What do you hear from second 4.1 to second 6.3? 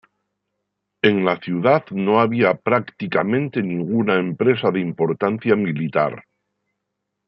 empresa de importancia militar.